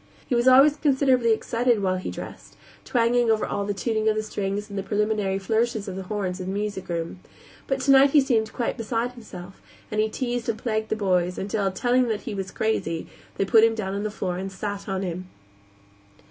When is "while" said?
1.83-1.97